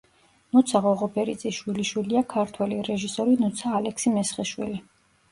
ნუცა 0.55 0.79
ღოღობერიძის 0.83 1.55
შვილიშვილია 1.57 2.23
ქართველი 2.33 2.79
რეჟისორი 2.87 3.35
ნუცა 3.43 3.75
ალექსი-მესხიშვილი. 3.81 4.81